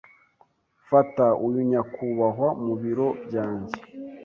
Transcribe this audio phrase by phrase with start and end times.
[0.89, 3.73] Fata uyu nyakubahwa mubiro byanjye.